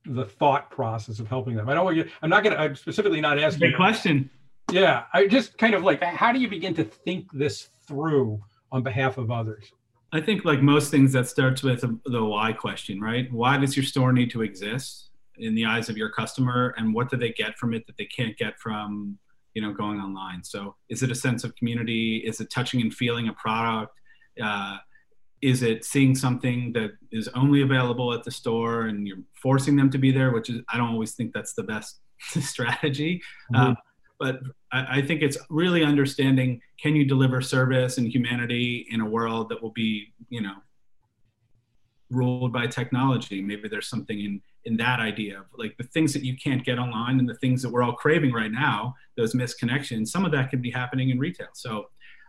[0.05, 1.67] the thought process of helping them?
[1.67, 3.71] I don't want you, I'm not going to, I'm specifically not asking.
[3.71, 4.29] Good question.
[4.71, 8.83] Yeah, I just kind of like, how do you begin to think this through on
[8.83, 9.71] behalf of others?
[10.11, 13.31] I think, like most things, that starts with the why question, right?
[13.31, 17.09] Why does your store need to exist in the eyes of your customer, and what
[17.09, 19.17] do they get from it that they can't get from,
[19.53, 20.43] you know, going online?
[20.43, 22.23] So, is it a sense of community?
[22.25, 23.93] Is it touching and feeling a product?
[24.41, 24.77] Uh,
[25.41, 29.89] is it seeing something that is only available at the store and you're forcing them
[29.91, 30.31] to be there?
[30.31, 31.99] Which is, I don't always think that's the best
[32.39, 33.21] strategy.
[33.53, 33.71] Mhm.
[33.71, 33.75] Uh,
[34.19, 34.39] but
[34.71, 39.49] I, I think it's really understanding can you deliver service and humanity in a world
[39.49, 40.55] that will be you know
[42.09, 43.41] ruled by technology?
[43.41, 46.77] Maybe there's something in in that idea of like the things that you can't get
[46.77, 50.49] online and the things that we're all craving right now those misconnections some of that
[50.49, 51.47] could be happening in retail.
[51.53, 51.85] So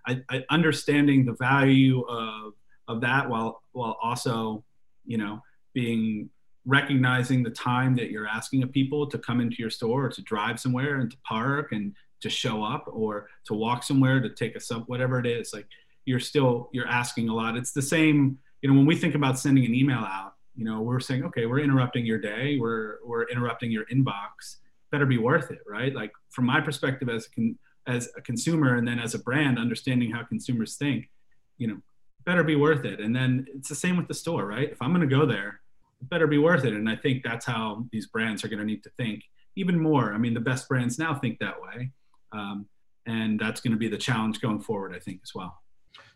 [0.06, 2.54] I, I understanding the value of
[2.86, 4.64] of that while while also
[5.04, 5.42] you know
[5.74, 6.30] being
[6.68, 10.20] recognizing the time that you're asking of people to come into your store or to
[10.22, 14.54] drive somewhere and to park and to show up or to walk somewhere to take
[14.54, 15.66] a sub whatever it is like
[16.04, 17.56] you're still you're asking a lot.
[17.56, 20.80] It's the same you know when we think about sending an email out you know
[20.82, 22.58] we're saying okay we're interrupting your day.
[22.58, 24.56] We're we're interrupting your inbox.
[24.90, 25.94] Better be worth it right?
[25.94, 29.58] Like from my perspective as a con- as a consumer and then as a brand
[29.58, 31.08] understanding how consumers think
[31.56, 31.78] you know
[32.24, 33.00] better be worth it.
[33.00, 34.70] And then it's the same with the store right?
[34.70, 35.60] If i'm going to go there
[36.02, 36.74] better be worth it.
[36.74, 39.24] And i think that's how these brands are going to need to think
[39.56, 40.12] even more.
[40.12, 41.90] I mean the best brands now think that way.
[42.32, 42.66] Um,
[43.06, 45.62] and that's going to be the challenge going forward i think as well.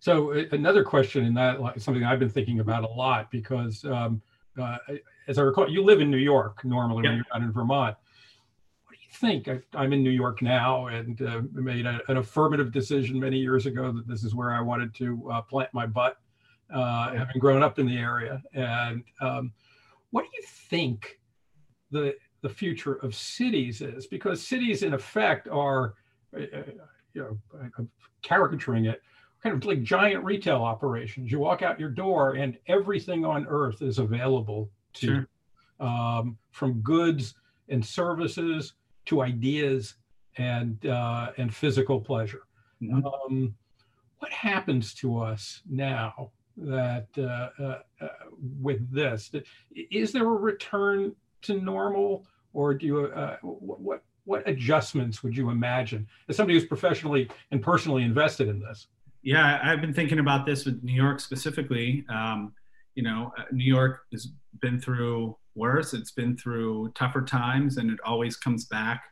[0.00, 4.22] So another question in that something i've been thinking about a lot because um,
[4.60, 4.76] uh,
[5.28, 7.96] as i recall you live in new york normally when you're not in vermont.
[8.84, 9.48] What do you think?
[9.74, 13.66] I, am in New York now and uh, made a, an affirmative decision many years
[13.66, 16.18] ago that this is where I wanted to uh, plant my butt,
[16.72, 18.42] uh, having grown up in the area.
[18.52, 19.52] And um,
[20.12, 21.18] what do you think
[21.90, 24.06] the the future of cities is?
[24.06, 25.94] Because cities, in effect, are
[26.36, 26.62] uh, uh,
[27.14, 27.88] you know
[28.22, 29.02] caricaturing it
[29.42, 31.32] kind of like giant retail operations.
[31.32, 35.26] You walk out your door and everything on earth is available to sure.
[35.80, 37.34] um, from goods
[37.68, 38.74] and services
[39.06, 39.96] to ideas
[40.36, 42.42] and uh, and physical pleasure.
[42.80, 43.04] Mm-hmm.
[43.06, 43.54] Um,
[44.18, 48.08] what happens to us now that uh, uh, uh
[48.60, 49.30] with this?
[49.74, 55.50] Is there a return to normal, or do you uh, what what adjustments would you
[55.50, 58.86] imagine as somebody who's professionally and personally invested in this?
[59.22, 62.04] Yeah, I've been thinking about this with New York specifically.
[62.08, 62.52] Um,
[62.94, 64.28] you know, uh, New York has
[64.60, 65.94] been through worse.
[65.94, 69.02] It's been through tougher times, and it always comes back.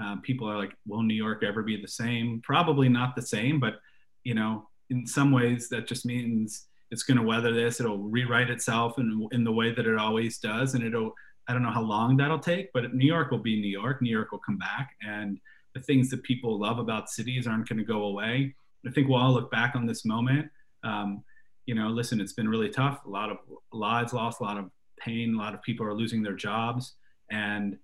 [0.00, 3.58] Um, people are like, "Will New York ever be the same?" Probably not the same,
[3.58, 3.80] but
[4.24, 7.80] you know, in some ways, that just means it's going to weather this.
[7.80, 11.12] It'll rewrite itself in in the way that it always does, and it'll.
[11.50, 14.02] I don't know how long that'll take, but New York will be New York.
[14.02, 15.40] New York will come back, and
[15.74, 18.54] the things that people love about cities aren't going to go away.
[18.86, 20.50] I think we'll all look back on this moment.
[20.84, 21.24] Um,
[21.66, 23.04] you know, listen, it's been really tough.
[23.06, 23.38] A lot of
[23.72, 25.34] lives lost, a lot of pain.
[25.34, 26.94] A lot of people are losing their jobs,
[27.30, 27.78] and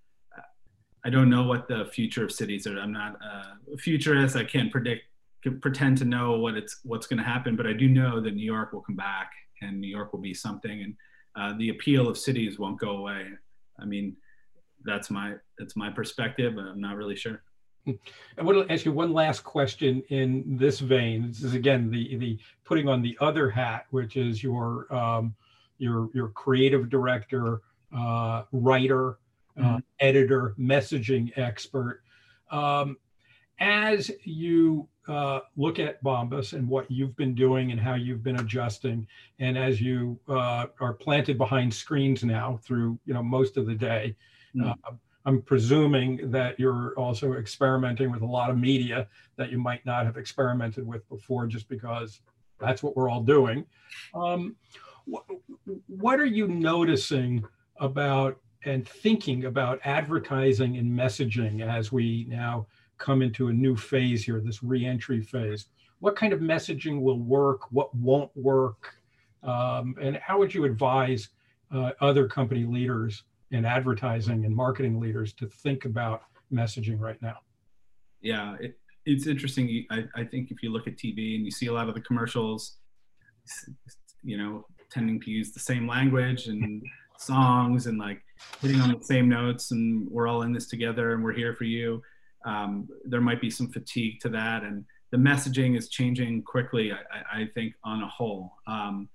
[1.05, 2.79] I don't know what the future of cities are.
[2.79, 4.37] I'm not a futurist.
[4.37, 5.05] I can't predict,
[5.53, 8.45] pretend to know what it's what's going to happen, but I do know that New
[8.45, 10.95] York will come back, and New York will be something, and
[11.37, 13.27] uh, the appeal of cities won't go away.
[13.81, 14.17] I mean,
[14.85, 16.57] that's my that's my perspective.
[16.57, 17.43] I'm not really sure.
[17.87, 21.29] I want to ask you one last question in this vein.
[21.29, 25.35] This is again the the putting on the other hat, which is your um,
[25.79, 27.61] your your creative director,
[27.97, 29.19] uh, writer,
[29.59, 29.79] uh, mm-hmm.
[30.01, 32.03] editor, messaging expert.
[32.51, 32.97] Um,
[33.61, 38.41] as you uh, look at Bombas and what you've been doing and how you've been
[38.41, 39.07] adjusting,
[39.39, 43.75] and as you uh, are planted behind screens now through you know most of the
[43.75, 44.17] day,
[44.57, 44.71] mm-hmm.
[45.27, 50.05] I'm presuming that you're also experimenting with a lot of media that you might not
[50.05, 52.21] have experimented with before, just because
[52.59, 53.65] that's what we're all doing.
[54.15, 54.57] Um,
[55.07, 55.25] what,
[55.87, 57.45] what are you noticing
[57.79, 62.67] about and thinking about advertising and messaging as we now
[63.05, 65.67] come into a new phase here, this reentry phase?
[66.01, 67.71] What kind of messaging will work?
[67.71, 68.95] What won't work?
[69.43, 71.29] Um, and how would you advise
[71.75, 77.37] uh, other company leaders and advertising and marketing leaders to think about messaging right now?
[78.23, 79.87] Yeah, it, it's interesting.
[79.91, 82.01] I, I think if you look at TV and you see a lot of the
[82.01, 82.79] commercials,
[84.23, 86.83] you know, tending to use the same language and
[87.19, 88.23] songs and like
[88.61, 91.65] hitting on the same notes and we're all in this together and we're here for
[91.65, 92.03] you.
[92.45, 97.43] Um, there might be some fatigue to that and the messaging is changing quickly, I,
[97.43, 98.57] I think, on a whole.
[98.67, 99.09] Um,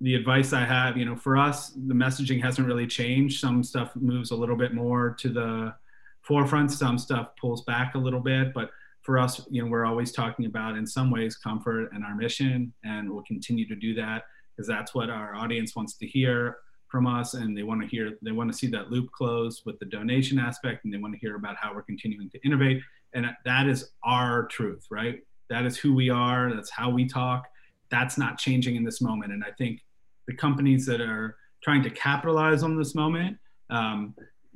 [0.00, 3.38] the advice I have, you know, for us, the messaging hasn't really changed.
[3.38, 5.74] Some stuff moves a little bit more to the
[6.22, 8.70] forefront, some stuff pulls back a little bit, but
[9.02, 12.72] for us, you know, we're always talking about in some ways comfort and our mission,
[12.84, 16.56] and we'll continue to do that because that's what our audience wants to hear
[16.90, 19.78] from us and they want to hear they want to see that loop close with
[19.78, 22.80] the donation aspect and they want to hear about how we're continuing to innovate
[23.14, 27.46] and that is our truth right that is who we are that's how we talk
[27.90, 29.80] that's not changing in this moment and i think
[30.28, 33.36] the companies that are trying to capitalize on this moment,
[33.70, 34.14] um,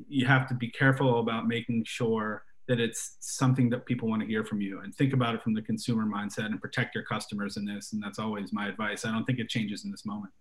[0.09, 4.29] you have to be careful about making sure that it's something that people want to
[4.29, 7.57] hear from you and think about it from the consumer mindset and protect your customers
[7.57, 7.93] in this.
[7.93, 9.05] And that's always my advice.
[9.05, 10.33] I don't think it changes in this moment.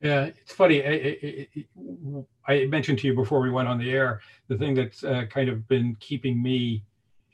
[0.00, 0.84] Yeah, it's funny.
[0.84, 1.48] I,
[2.46, 5.24] I, I mentioned to you before we went on the air the thing that's uh,
[5.28, 6.84] kind of been keeping me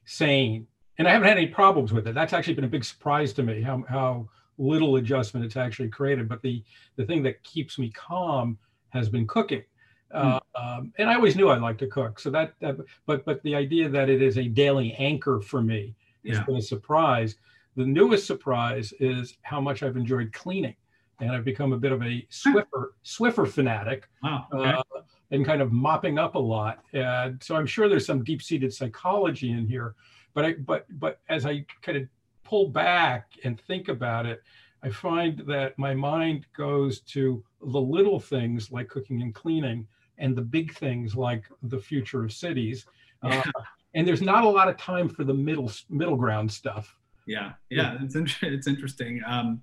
[0.07, 0.67] sane,
[0.99, 2.15] and I haven't had any problems with it.
[2.15, 6.29] That's actually been a big surprise to me how how little adjustment it's actually created.
[6.29, 6.65] But the
[6.97, 8.59] the thing that keeps me calm
[8.91, 9.65] has been cooking.
[10.13, 12.21] Uh, um, and I always knew I liked to cook.
[12.21, 15.95] So that, that, but but the idea that it is a daily anchor for me
[16.27, 17.37] has been a surprise.
[17.77, 20.77] The newest surprise is how much I've enjoyed cleaning,
[21.21, 24.47] and I've become a bit of a Swiffer Swiffer fanatic, Wow.
[24.53, 24.71] Okay.
[24.71, 24.83] uh,
[25.31, 26.85] and kind of mopping up a lot.
[26.93, 29.95] And so I'm sure there's some deep-seated psychology in here.
[30.35, 32.09] But I but but as I kind of
[32.45, 34.43] pull back and think about it,
[34.83, 39.87] I find that my mind goes to the little things like cooking and cleaning,
[40.19, 42.87] and the big things like the future of cities.
[43.23, 43.43] Uh,
[43.95, 46.97] and there's not a lot of time for the middle middle ground stuff.
[47.27, 49.23] Yeah, yeah, it's it's interesting.
[49.27, 49.63] Um,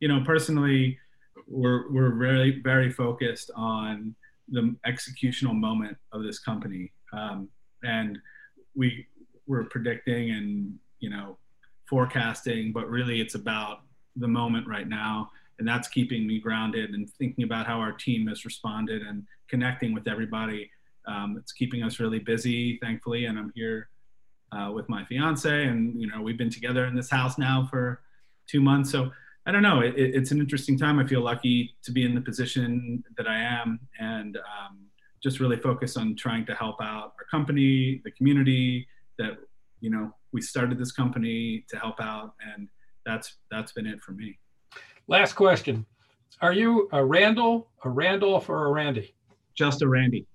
[0.00, 0.98] you know, personally,
[1.46, 4.14] we're we're very very focused on
[4.48, 7.48] the executional moment of this company, um,
[7.82, 8.18] and
[8.74, 9.06] we
[9.46, 11.38] we're predicting and you know
[11.88, 13.82] forecasting, but really it's about
[14.16, 18.26] the moment right now, and that's keeping me grounded and thinking about how our team
[18.26, 20.70] has responded and connecting with everybody.
[21.06, 23.88] Um, it's keeping us really busy, thankfully, and I'm here
[24.52, 28.02] uh, with my fiance, and you know we've been together in this house now for
[28.46, 28.90] two months.
[28.90, 29.10] So
[29.46, 29.80] I don't know.
[29.80, 30.98] It, it- it's an interesting time.
[30.98, 34.78] I feel lucky to be in the position that I am, and um,
[35.22, 38.86] just really focus on trying to help out our company, the community
[39.18, 39.38] that
[39.80, 42.68] you know we started this company to help out, and
[43.04, 44.38] that's that's been it for me.
[45.06, 45.86] Last question:
[46.40, 49.14] Are you a Randall, a Randolph, or a Randy?
[49.54, 50.26] Just a Randy.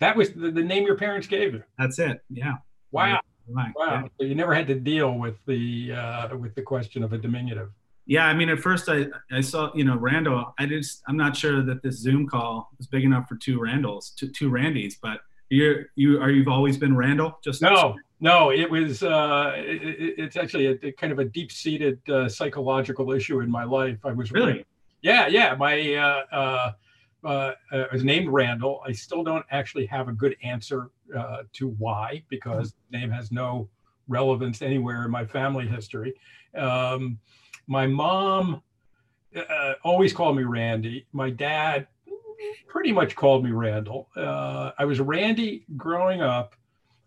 [0.00, 1.62] That was the, the name your parents gave you.
[1.78, 2.22] That's it.
[2.30, 2.54] Yeah.
[2.90, 3.72] Wow, wow.
[4.02, 4.08] Yeah.
[4.18, 7.70] So you never had to deal with the uh, with the question of a diminutive.
[8.06, 10.54] Yeah, I mean, at first I, I saw, you know, Randall.
[10.58, 14.10] I just, I'm not sure that this Zoom call is big enough for two Randalls,
[14.10, 14.96] two, two Randys.
[15.00, 17.38] But you're, you are, you've always been Randall.
[17.42, 19.02] Just No, no, it was.
[19.02, 23.50] Uh, it, it- it's actually a, a kind of a deep-seated uh, psychological issue in
[23.50, 23.98] my life.
[24.04, 24.64] I was really.
[25.02, 25.54] Yeah, yeah.
[25.54, 26.72] My uh, uh,
[27.26, 28.82] uh, I was named Randall.
[28.86, 33.32] I still don't actually have a good answer uh, to why, because the name has
[33.32, 33.68] no
[34.08, 36.14] relevance anywhere in my family history.
[36.56, 37.18] Um,
[37.66, 38.62] my mom
[39.36, 41.06] uh, always called me Randy.
[41.12, 41.86] My dad
[42.68, 44.08] pretty much called me Randall.
[44.16, 46.54] Uh, I was Randy growing up.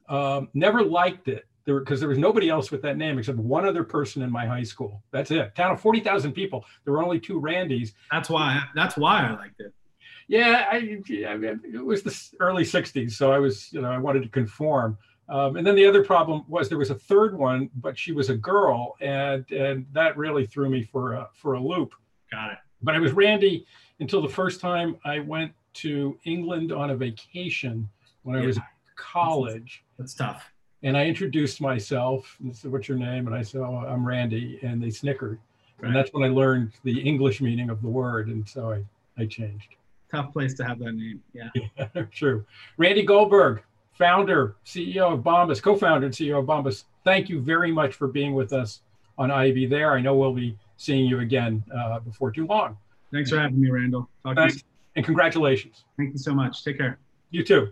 [0.09, 3.65] Um, never liked it there because there was nobody else with that name except one
[3.65, 5.03] other person in my high school.
[5.11, 5.53] That's it.
[5.53, 6.65] Town of forty thousand people.
[6.83, 7.91] There were only two Randys.
[8.11, 8.63] That's why.
[8.73, 9.73] That's why I liked it.
[10.29, 13.89] Yeah, I, yeah, I mean, it was the early '60s, so I was, you know,
[13.89, 14.97] I wanted to conform.
[15.30, 18.30] Um, and then the other problem was there was a third one, but she was
[18.30, 21.93] a girl, and and that really threw me for a for a loop.
[22.32, 22.57] Got it.
[22.82, 23.65] But I was Randy
[23.99, 27.89] until the first time I went to England on a vacation
[28.23, 28.63] when I was in
[28.95, 30.51] college, That's tough.
[30.84, 32.38] and I introduced myself.
[32.41, 35.39] And said, "What's your name?" And I said, "Oh, I'm Randy," and they snickered.
[35.80, 35.88] Right.
[35.88, 38.84] And that's when I learned the English meaning of the word, and so I
[39.21, 39.75] I changed.
[40.11, 41.21] Tough place to have that name.
[41.34, 41.49] Yeah.
[42.11, 42.45] True.
[42.78, 43.61] Randy Goldberg,
[43.97, 46.83] founder, CEO of Bombas, co-founder and CEO of Bombas.
[47.03, 48.81] Thank you very much for being with us
[49.17, 49.93] on IAB there.
[49.93, 52.77] I know we'll be seeing you again uh, before too long.
[53.11, 54.07] Thanks for having me, Randall.
[54.23, 54.63] Talk Thanks,
[54.95, 55.85] and congratulations.
[55.97, 56.63] Thank you so much.
[56.63, 56.99] Take care.
[57.31, 57.71] You too.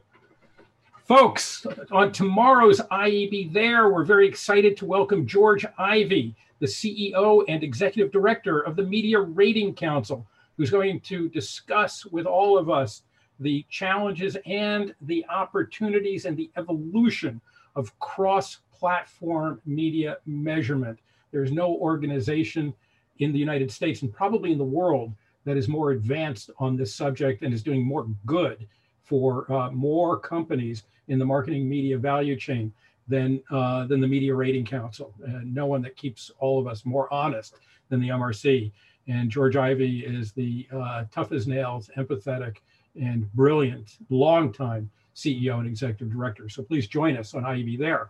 [1.03, 7.63] Folks, on tomorrow's IAB There, we're very excited to welcome George Ivie, the CEO and
[7.63, 10.26] Executive Director of the Media Rating Council,
[10.57, 13.03] who's going to discuss with all of us
[13.39, 17.41] the challenges and the opportunities and the evolution
[17.75, 20.99] of cross platform media measurement.
[21.31, 22.73] There's no organization
[23.19, 25.13] in the United States and probably in the world
[25.45, 28.67] that is more advanced on this subject and is doing more good
[29.03, 32.73] for uh, more companies in the marketing media value chain
[33.07, 35.13] than uh, than the Media Rating Council.
[35.23, 37.55] And no one that keeps all of us more honest
[37.89, 38.71] than the MRC.
[39.07, 42.57] And George Ivie is the uh, tough as nails, empathetic,
[43.00, 46.50] and brilliant, longtime CEO and executive director.
[46.50, 48.10] So please join us on IAB There.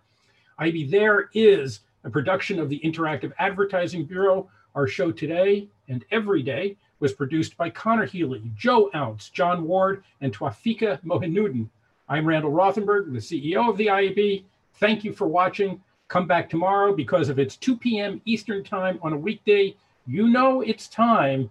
[0.59, 4.49] IAB There is a production of the Interactive Advertising Bureau.
[4.73, 10.03] Our show today and every day was produced by Connor Healy, Joe Ounce, John Ward,
[10.21, 11.69] and Twafika Mohinuddin.
[12.09, 14.43] I'm Randall Rothenberg, the CEO of the IAB.
[14.75, 15.81] Thank you for watching.
[16.07, 18.21] Come back tomorrow because if it's 2 p.m.
[18.25, 19.75] Eastern Time on a weekday,
[20.05, 21.49] you know it's time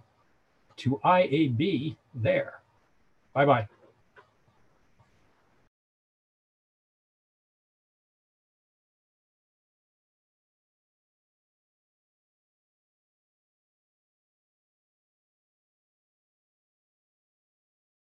[0.77, 2.61] to IAB there.
[3.35, 3.67] Bye bye.